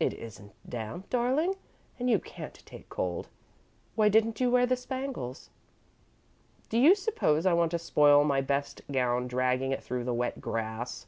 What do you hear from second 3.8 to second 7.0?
Why didn't you wear the spangles?" "Do you